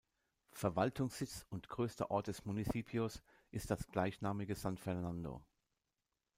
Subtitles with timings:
[0.53, 5.45] Verwaltungssitz und größter Ort des Municipios ist das gleichnamige San Fernando.